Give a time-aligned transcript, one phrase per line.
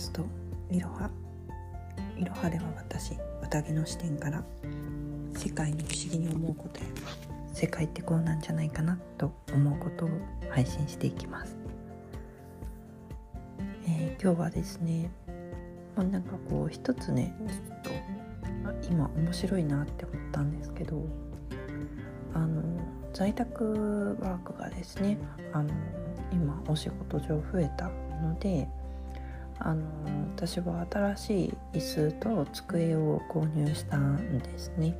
[0.00, 0.24] スト
[0.70, 1.10] いろは
[2.16, 3.12] いろはでは私
[3.42, 4.42] 宴の視点から
[5.34, 6.86] 世界に不思議に思うことや
[7.52, 10.08] 世界ってこうなんじゃないかなと思うことを
[10.48, 11.56] 配信していきます、
[13.86, 15.10] えー、今日はですね、
[15.94, 21.04] まあ、なんかこう一つねちょっと今面白いなって思ったんですけど
[22.32, 22.62] あの
[23.12, 25.18] 在宅ワークがですね
[25.52, 25.70] あの
[26.32, 27.90] 今お仕事上増えた
[28.22, 28.66] ので
[29.60, 29.84] あの
[30.36, 34.96] 私は新しい椅子と机を購入したんですね。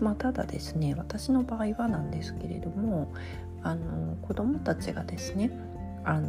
[0.00, 3.12] まあ、ただですね私の場合はなんですけれども
[3.62, 5.50] あの子どもたちがですね
[6.04, 6.28] あの、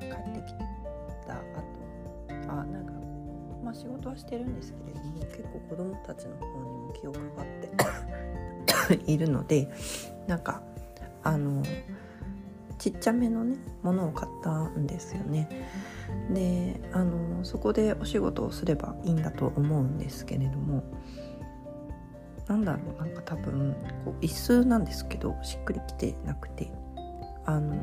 [0.00, 0.54] えー、帰ってき
[1.24, 1.42] た後
[2.48, 2.92] あなんか
[3.64, 9.68] まあ仕事はしてるんですけれども結構子どもたちの方にも気を配って いるので
[10.26, 10.60] なんか
[11.22, 11.62] あの
[12.78, 15.48] ちっちゃめのねものを買ったんですよね。
[16.30, 20.82] であのそこでお仕事をすればいいんだと思うんですけれども
[22.46, 26.70] なんだろうなんか多分こう椅子なんですけどしっくりきてなくて
[27.44, 27.76] あの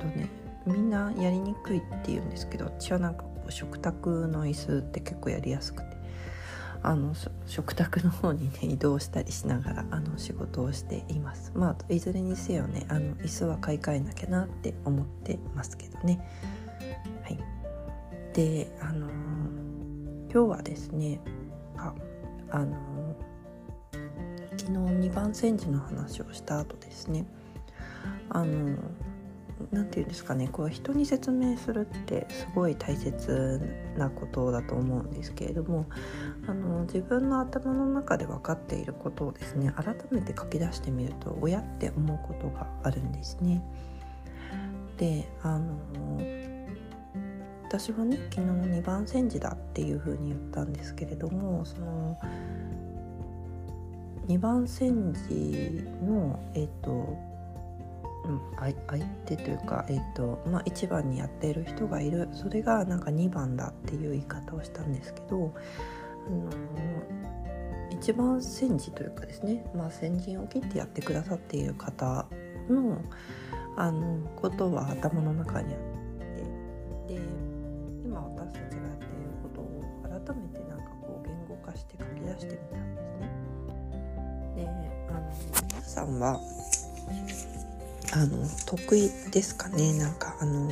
[0.00, 0.28] とね
[0.66, 5.82] みんなやりにくいって言うんですけど私はなんかこう食卓の椅子って結構やりやすく
[6.84, 7.14] あの
[7.46, 11.52] 食卓の方にね移動したりしながらあの仕事をしています。
[11.54, 16.20] まあいずれにせよねあの椅子は買い替えなきゃなって思ってますけどね。
[17.22, 17.38] はい。
[18.34, 19.08] であの
[20.32, 21.20] 今日はですね
[21.76, 21.94] あ
[22.50, 22.76] あの
[24.56, 27.26] 昨日2番煎じの話をした後ですね。
[28.30, 28.76] あの
[29.70, 33.60] 何て言うんですかねこう人に説明するってすごい大切
[33.96, 35.86] なことだと思うんですけれども
[36.46, 43.62] あの自分の頭の中で分かっていることをですね改めて書き出してみると親って思うことがあるんですね。
[44.98, 45.76] であの
[47.64, 48.40] 私はね昨日
[48.80, 52.18] 2番煎じだっていうふうに言ったんですけれどもその
[54.28, 57.31] 2番煎じのえっ、と
[58.24, 58.74] うん、相
[59.26, 65.52] 手というか、えーとまあ、1番にやっている人がいるそれがなんか2番だっていう言い方をしたんですけど、
[66.26, 66.50] あの
[67.90, 72.26] 一番先時というかですね、まあ、先陣を切ってやってくださっている方
[72.68, 73.00] の
[73.76, 75.80] あのことは頭の中にあっ
[77.06, 77.20] てで
[78.04, 83.30] 今私たちがやっていることを改めてなんかこう言語化して書き出してみたんですね。
[84.56, 84.68] で
[85.08, 85.32] あの
[85.68, 86.38] 皆さんは
[88.12, 89.98] あの得意ですかね？
[89.98, 90.70] なんかあの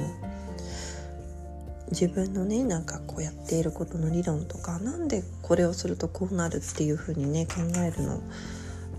[1.90, 8.20] 自分のねなんかこうやっていることの理論とかなんでこれをするとこうなるっていう風にね考えるのっ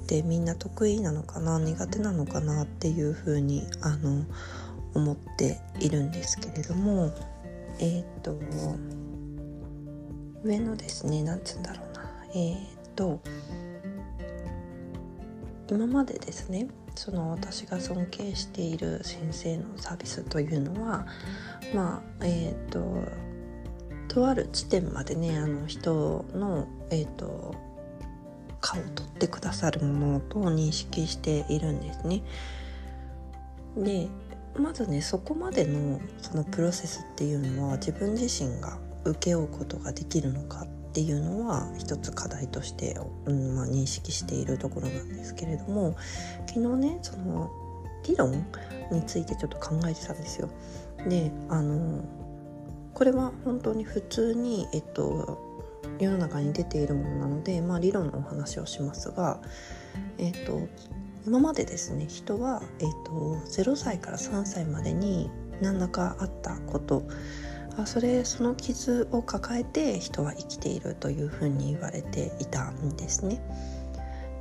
[0.07, 1.59] てみんな得意なのかな？
[1.59, 4.25] 苦手なのかなっていう風にあの
[4.95, 7.13] 思っているんですけれども
[7.79, 8.37] えっ、と
[10.43, 12.25] 上のですね何つうんだろうな。
[12.33, 12.57] えっ、
[12.95, 13.21] と
[15.69, 21.05] 今までですねその私が尊敬している先生のサービスというのは
[21.73, 23.03] まあえっ、ー、と
[24.07, 27.55] とある地点までねあの人のえっ、ー、と
[28.59, 32.21] 顔を取ってくださるものと認識しているんですね。
[33.75, 34.07] で
[34.57, 45.95] まずねそこまでのそのプロセスっていうのは自分自身が請け負うことができるのかっっていうのは一つ課題として、うんまあ、認識しているところなんですけれども
[46.47, 47.49] 昨日ねその
[48.05, 48.45] 理論
[48.91, 50.49] についてちょっと考えてたんですよ。
[51.07, 52.03] であの
[52.93, 55.39] これは本当に普通に、えっと、
[55.97, 59.39] 世の中に出ているものなので、まあ、理論のお話をしますが、
[60.17, 60.67] えっと、
[61.25, 65.31] 今までですね人は、えっと、0歳から3歳までに
[65.61, 67.03] 何らかあったこと
[67.77, 73.41] あそれその傷を抱えて人は生きているというふうに言われていたんですね。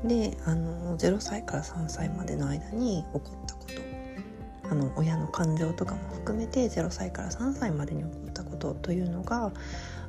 [0.05, 9.53] であの0歳から3歳までの間に起こったことあの親の感情とかも含めて0歳から3歳までに起こったことというのが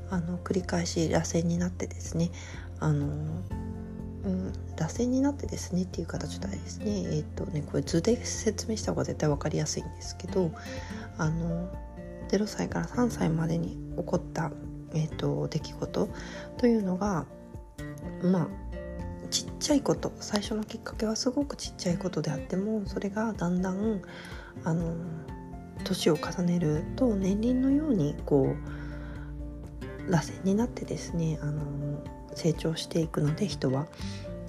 [0.09, 2.31] あの繰り返し螺旋になってですね
[2.79, 3.05] あの
[4.23, 10.51] うん、螺旋になってですねっていう形でですねえっ、とねこれ図で説明した方が絶対分かりやすいんですけど
[11.17, 11.67] あの
[12.31, 14.51] 0歳から3歳までに起こった、
[14.93, 16.09] えーと、出来事
[16.57, 17.25] というのが
[18.23, 18.47] まあ
[19.29, 20.11] ちっちゃいこと。
[20.19, 24.01] 最初のきっかけはすごくちっちゃいことであってもそれがだんだん
[24.63, 24.93] あの
[25.85, 28.55] 年を重ねると年輪のようにこ
[30.07, 31.61] う螺旋になってですねあの
[32.35, 33.87] 成長していくので人は。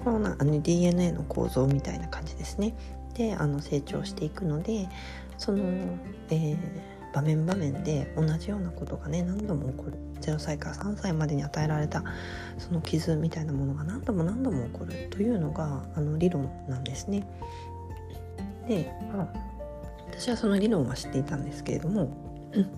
[0.03, 2.75] このあの DNA の構造みたいな感じですね。
[3.13, 4.89] であの成長していくので
[5.37, 5.63] その、
[6.29, 6.57] えー、
[7.13, 9.93] 場面場面で同じようなことがね何度も起こる。
[10.21, 12.01] 0歳から3歳までに与えられた
[12.57, 15.09] その傷みたいなものが何度も何度も起こる。
[15.09, 17.27] というのがあの理論なんですね。
[18.67, 19.27] で、まあ、
[20.09, 22.09] 私はその理論は知っていたんですけれども、
[22.53, 22.69] うん、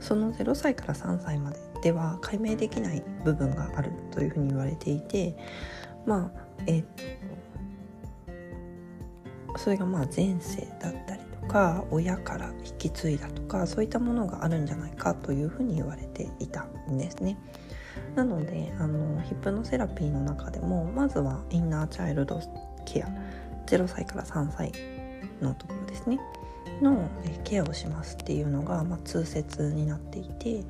[0.00, 3.92] その0歳から3歳まででは解明できない部分がある。
[4.10, 5.36] というふうに言われていて
[6.04, 6.84] まあえっ、
[9.54, 17.36] とそれがまあ前世だったりか親から引き継いだとかそういったものがあるんじゃないかというふうに言われていたんですね。
[18.14, 22.40] なのであのヒプノセラピーの中でもまずはインナーチャイルド
[22.84, 23.08] ケア
[23.66, 24.72] 0歳から3歳
[25.40, 26.18] のところですね
[26.80, 27.08] の
[27.44, 30.64] ケアをしますっていうのが、まあ、通説になっていて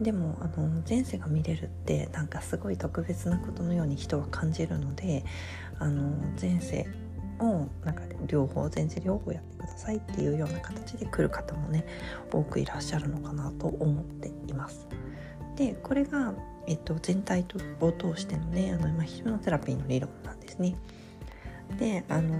[0.00, 5.24] でもあの前世が見れるってなんかすごい特別なことのように人は感じるので
[5.78, 6.86] あの前世
[7.40, 11.84] をなんか両方前世両方やってくださいっていうような形で来る方もね
[12.32, 14.86] 多くいらっしゃるのかなと思っています。
[15.56, 16.34] でこれが、
[16.66, 17.44] えっと、全体
[17.80, 20.76] を通してのねあの、まあ、ヒプノセラピーの理論なんですね。
[21.78, 22.34] であの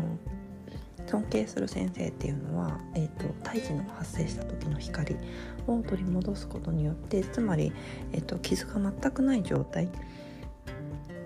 [1.08, 5.16] 尊敬する先生っていうのは、えーと、胎児の発生した時の光
[5.66, 7.72] を取り戻すことによってつまり、
[8.12, 9.88] えーと、傷が全くない状態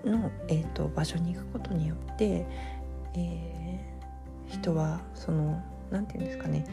[0.05, 2.45] の、えーと、場所に行くことによって、
[3.15, 3.52] えー、
[4.53, 5.61] 人はその
[5.91, 6.65] 何て言うんですかね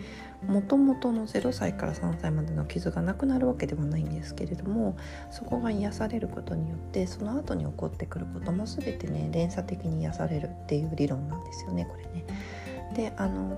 [0.46, 4.96] もともとの0歳から3歳までの傷がなくなるわけではないんですけれども
[5.30, 12.24] そこが癒されることによってその後に起こってくることも全てね連鎖的に癒されるっていう理論なんですよねこれね。
[12.94, 13.56] であの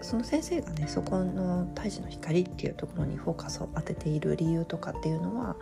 [0.00, 5.56] その先生がねそこの胎児の光っていうところにフォーカスを当てている理由とかっていうのは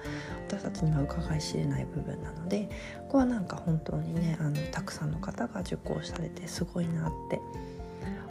[0.48, 2.68] 私たちには伺い知れない部分なので
[3.04, 7.40] ここはなんか本当にねあのたくさんの方が受講されてすごいなって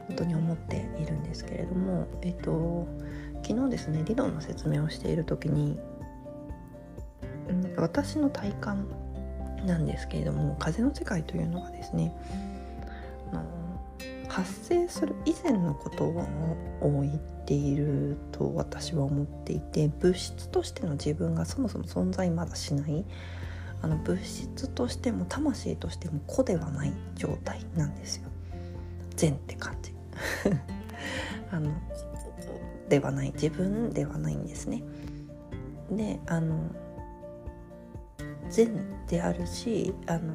[0.08, 2.88] 本当に思っているんですけれどもえっと
[3.44, 5.80] 昨日ですね理論の説明をしている時に、
[7.50, 8.88] うん、私の体感
[9.66, 12.16] なんですけれども風の世界というのがですね
[13.32, 13.44] あの
[14.28, 23.06] 発生する以前のことを言っていると私は思っていて物質としての自分がそもそも存在まだしない
[23.82, 28.30] あの物質としても魂としても子ではない状態なんですよ。
[29.16, 29.94] 善って感じ
[31.52, 31.72] あの
[32.90, 34.84] ではない自分ではないんですね。
[35.92, 36.70] であの
[38.50, 38.70] 善
[39.08, 40.34] であるしあの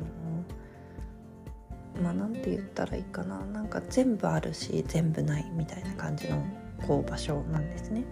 [2.03, 6.43] まあなんて言ったらいいかななんか全部あるし全部ないみたいな感じの
[6.87, 8.05] こう場所なんですね。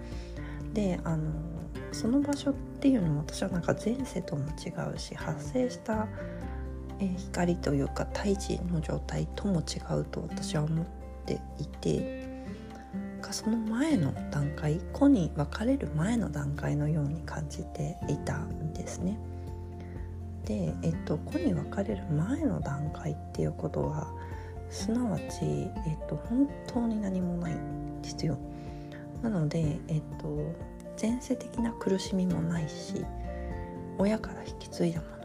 [0.72, 1.32] であの
[1.92, 6.06] その場所っていうのも私はなんか前世とも違うし発生した
[7.16, 10.86] 光というか胎児の状態とも違うと私は思っ
[11.26, 12.28] ていて
[13.30, 19.18] その前の段階子に別れる前の段階のように感じていたんですね。
[20.46, 24.10] で、えっと、子に別れる前の段階っていうことは
[24.70, 28.38] すなわち、えっと、本当に何もないんですよ。
[29.22, 30.54] なので、えっと、
[31.00, 33.04] 前世的な苦しみもないし
[33.98, 35.17] 親から引き継いだもの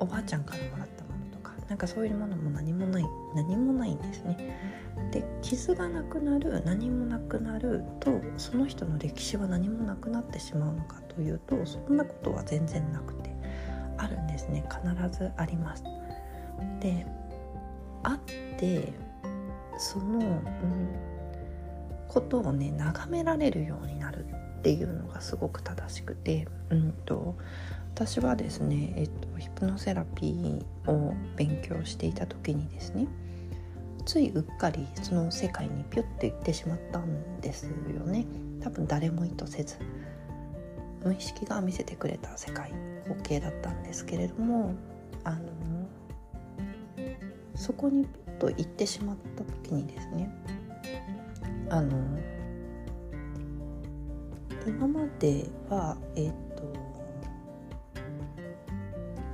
[0.00, 3.04] おばあちゃんからもらったものとかなんかそういうものも何もない
[3.34, 4.58] 何もないんですね。
[5.12, 13.30] で傷がなくなる何もなくなるとその人の歴史は何もなくなってしまうのかというとそんなことは全然なくて
[13.96, 15.84] あるんですね必ずあります。
[16.80, 17.06] で
[18.02, 18.18] あっ
[18.58, 18.92] て
[19.78, 20.88] その、うん、
[22.08, 24.26] ことをね眺められるようになる
[24.60, 27.34] っていうのがすごく正しくて、うんと、
[27.94, 33.08] 私はですね、えっと、ヒプノセラピーを勉強していた時にですね
[34.04, 38.26] ついうっかりその世界にピュッて行ってしまったんですよね。
[38.60, 39.76] 多分誰も意図せず
[41.04, 42.72] 無意識が見せてくれた世界
[43.04, 44.74] 光景だったんですけれども
[45.24, 45.38] あの
[47.54, 50.30] そこにピュッと行ってしまった時にですね
[51.70, 51.90] あの
[54.66, 56.49] 今まではえっ、と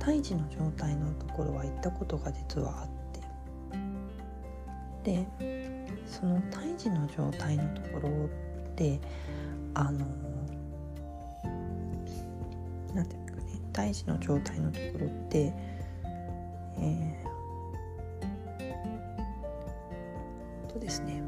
[0.07, 2.87] 胎児の状態のところは行ったことが実はあっ
[5.03, 5.21] て。
[5.25, 5.27] で
[6.05, 8.29] その胎児の状態のところ
[8.77, 9.01] で
[9.73, 10.05] あの
[12.93, 15.53] なんていうかね胎児の状態のところって、
[16.79, 21.21] えー、とですね、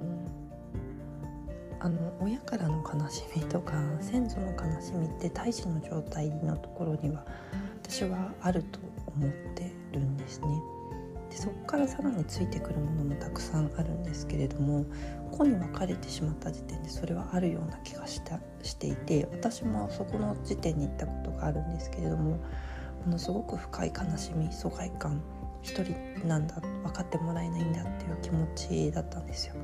[0.00, 7.24] うん、あの親からの悲しみとか先祖の悲しみって胎児の状態のところには
[7.88, 10.48] 私はあると思ってるんですね。
[11.30, 14.84] でそこからさらについてくるものもたくさんあるんですけれども
[15.30, 22.38] 個に分かれてしまった時点でそれはあるような気がしたしていて私もそこの時点に行ったことがあるんですけれども
[23.04, 25.20] ものすごく深い悲しみ疎外感
[25.62, 25.94] 一人
[26.26, 29.54] なんだ分かってもらえないんだっていう気持ちだったんですよ。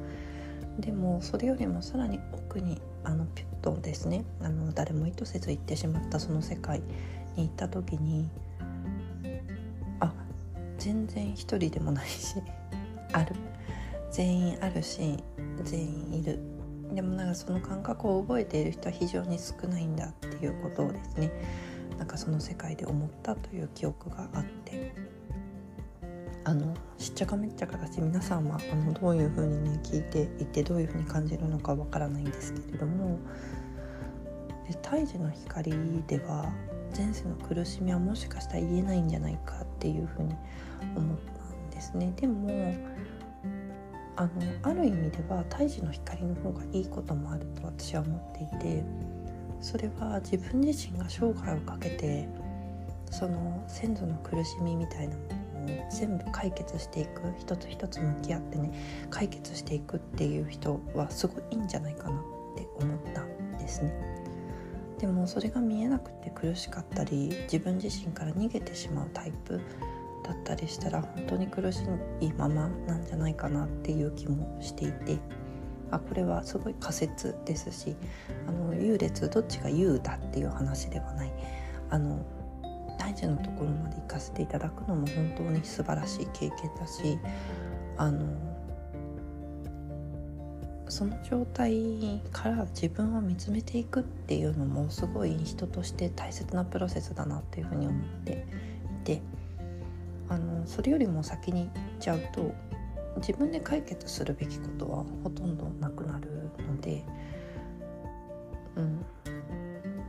[0.79, 6.83] でもそれよりもさらに奥にあのピュッとですねあの誰も意図せず行ってしまったその世界
[7.37, 8.29] に行った時に
[10.01, 10.13] あ
[10.79, 12.37] 全然一人でもないし
[13.13, 13.35] ある。
[14.11, 15.23] 全員あるし
[15.65, 16.39] 全員いる。
[16.95, 21.31] でもなんかその感覚を覚えている人は非常に少ないんだっていうことをですね
[21.99, 25.13] なんかその世界で思ったという記憶があって。
[26.45, 33.19] あのしっちゃかめっちゃかだし皆さんはあのどういうふうにね聞いていてどういうふうに感じるのかわからないんですけれども
[34.69, 35.73] で胎児の光
[36.07, 36.53] では
[36.97, 40.35] 前世の苦しみはもしかしたら言えないんじゃないかっていうふうに
[40.97, 42.13] 思ったんですね。
[42.17, 42.75] でも
[44.17, 44.31] あの
[44.63, 48.85] ある意味では胎児の光の方がいいこともあると私は思っていて
[49.61, 52.29] それは自分自身が生涯をかけて
[53.11, 55.23] その先祖の苦しみみたいなも
[55.67, 62.23] のを全部解決していく一つ一つ向き合ってね解決していくっていう人はすごいいいんじゃないかなっ
[62.57, 64.22] て思ったんですね。
[65.03, 69.61] でもそれが見えなくて苦しかったり自分自身から逃げてしまうタイプ
[70.23, 71.81] だったりしたら本当に苦し
[72.21, 75.19] いままなんじゃないかなっていう気もしていて
[75.91, 77.97] あこれはすごい仮説ですし
[78.47, 81.33] あの優劣どっちが優だっていう話ではない。
[81.91, 82.25] あの
[82.97, 87.19] 大事なところまで行かせていただくのも本当に素晴らしい経験だし
[87.97, 88.52] あの
[90.93, 98.47] その状態から自分を見つめていくっていうのもすごい人として大切なプロセスだなっていうふうに思って
[99.03, 99.23] いて
[100.29, 102.55] あのそれよりも先に行っちゃうと
[103.17, 107.03] 自分で解決するべきことはほとんどなくなるので、
[108.77, 109.05] うん、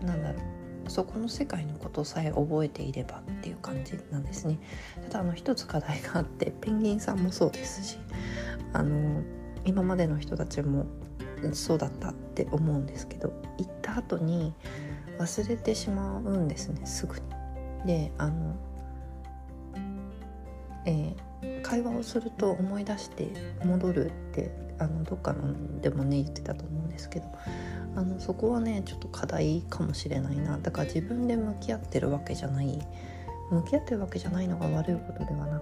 [0.06, 0.40] なんだろ
[0.86, 4.60] うそこの世界のことさえ覚えていればっていう感じなんですね。
[5.04, 7.98] ただあの一つ課題があってペンギンさんもそうですし
[8.74, 9.24] あの
[9.66, 10.86] 今までの人たちも
[11.54, 14.54] そうだったって思うんですけど行った後に
[15.20, 17.22] 忘れてしまうんですねすぐに。
[17.86, 18.56] であの、
[20.86, 23.30] えー、会話をすると思い出して
[23.66, 27.26] 戻るってあのどっかのでもね言ってたと思うんですけど
[27.96, 32.80] あのそこはねちょっと課題かもしれないなだから自分で向き合ってるわけじゃない
[33.52, 35.62] 向き合ってるわけじゃないのが悪いことではな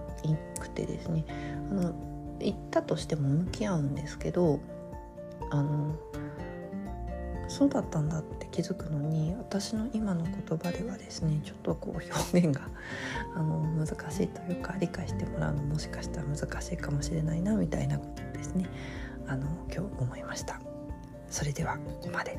[0.58, 1.24] くてですね
[1.70, 4.60] あの言ったとしても向き合うんですけど
[5.50, 5.94] あの
[7.48, 12.68] そうだったんだって気づくのに私の今の言葉ではですねちょっとこう表現が
[13.36, 18.66] あの難しいというか理解してもらうのもしかしたら難しいかもしれないなみたいなことですね
[19.26, 20.60] あの今日思いました。
[21.28, 22.38] それではここまで。